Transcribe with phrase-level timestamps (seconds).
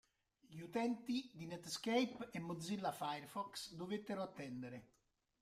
[0.47, 4.87] Gli utenti di Netscape e Mozilla Firefox dovettero attendere.